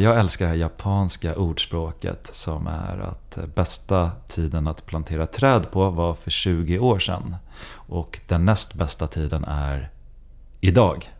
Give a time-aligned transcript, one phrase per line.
[0.00, 5.90] Jag älskar det här japanska ordspråket som är att bästa tiden att plantera träd på
[5.90, 7.36] var för 20 år sedan.
[7.72, 9.90] Och den näst bästa tiden är
[10.60, 11.10] idag.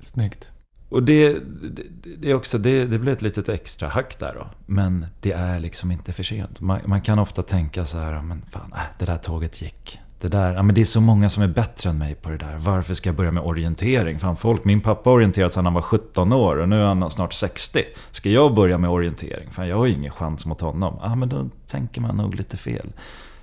[0.00, 0.50] Snyggt.
[0.88, 1.32] Och det,
[1.62, 1.82] det,
[2.16, 4.46] det, är också, det, det blir ett litet extra hack där då.
[4.66, 6.60] Men det är liksom inte för sent.
[6.60, 10.00] Man, man kan ofta tänka så här, men fan, äh, det där tåget gick.
[10.20, 12.36] Det, där, ja, men det är så många som är bättre än mig på det
[12.36, 12.56] där.
[12.58, 14.18] Varför ska jag börja med orientering?
[14.18, 17.32] Fan, folk, min pappa orienterade sedan han var 17 år och nu är han snart
[17.32, 17.84] 60.
[18.10, 19.50] Ska jag börja med orientering?
[19.50, 20.98] Fan, jag har ingen chans mot honom.
[21.02, 22.92] Ja, men då tänker man nog lite fel.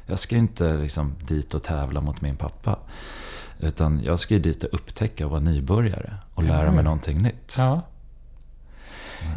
[0.05, 2.79] Jag ska inte liksom dit och tävla mot min pappa.
[3.59, 6.85] Utan jag ska ju dit och upptäcka och vara nybörjare och lära mig mm.
[6.85, 7.55] någonting nytt.
[7.57, 7.81] Ja.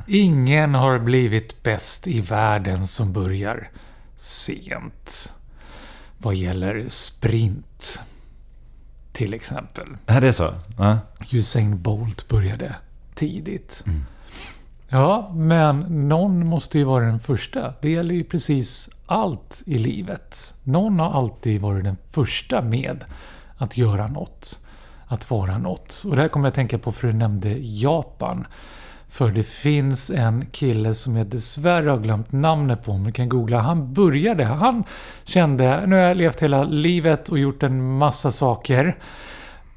[0.07, 3.71] Ingen har blivit bäst i världen som börjar
[4.17, 5.33] sent.
[6.23, 8.03] Vad gäller sprint.
[9.13, 9.97] Till exempel.
[10.07, 10.55] Är det så?
[10.79, 10.99] Ja.
[11.33, 12.75] Usain Bolt började
[13.15, 13.83] tidigt.
[13.87, 14.05] Mm.
[14.89, 17.75] Ja, men någon måste ju vara den första.
[17.81, 20.55] Det gäller ju precis allt i livet.
[20.65, 23.05] Någon har alltid varit den första med
[23.57, 24.61] att göra något.
[25.07, 26.03] Att vara något.
[26.07, 28.47] Och det här kommer jag att tänka på för du nämnde Japan.
[29.11, 33.59] För det finns en kille som jag dessvärre har glömt namnet på, men kan googla.
[33.59, 34.85] Han började, han
[35.25, 38.97] kände, nu har jag levt hela livet och gjort en massa saker.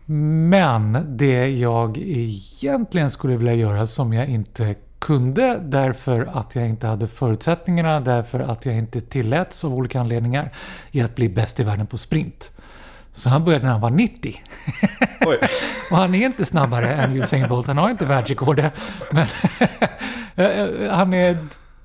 [0.06, 6.88] Men det jag egentligen skulle vilja göra som jag inte kunde därför att jag inte
[6.88, 10.52] hade förutsättningarna, därför att jag inte tilläts av olika anledningar,
[10.92, 12.52] är att bli bäst i världen på sprint.
[13.14, 14.42] Så han började när han var 90.
[15.92, 17.68] och han är inte snabbare än Usain Bolt.
[17.68, 18.74] Han har inte världsrekordet.
[19.12, 19.28] Men
[20.90, 21.38] han är,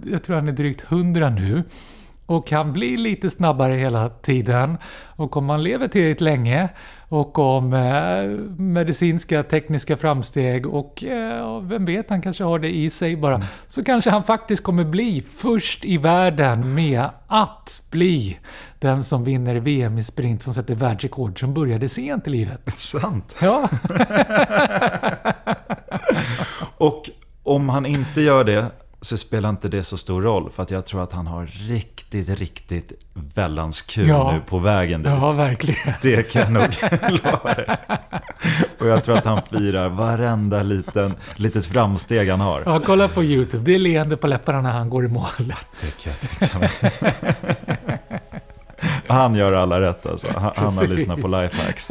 [0.04, 1.64] jag tror han är drygt 100 nu.
[2.28, 4.78] Och kan bli lite snabbare hela tiden.
[5.06, 6.68] Och om man lever tillräckligt länge
[7.08, 8.24] och om eh,
[8.62, 13.34] medicinska tekniska framsteg och eh, vem vet, han kanske har det i sig bara.
[13.34, 13.46] Mm.
[13.66, 18.38] Så kanske han faktiskt kommer bli först i världen med att bli
[18.78, 22.68] den som vinner VM i sprint som sätter världsrekord som började sent i livet.
[22.70, 23.36] Sant.
[23.42, 23.68] Ja.
[26.78, 27.10] och
[27.42, 28.70] om han inte gör det
[29.00, 30.50] så spelar inte det så stor roll.
[30.50, 32.92] För att jag tror att han har riktigt, riktigt
[33.34, 34.32] vällans kul ja.
[34.32, 35.12] nu på vägen dit.
[35.12, 35.94] Ja, verkligen.
[36.02, 36.68] Det kan jag nog
[37.24, 37.76] lova dig.
[38.80, 42.62] Och jag tror att han firar varenda liten, litet framsteg han har.
[42.66, 43.64] Ja, kolla på YouTube.
[43.64, 45.54] Det är leende på läpparna när han går i mål.
[45.80, 46.70] Det kan jag tänka mig.
[49.06, 50.28] Han gör alla rätt alltså.
[50.36, 51.90] Han, han har lyssnat på Lifehacks.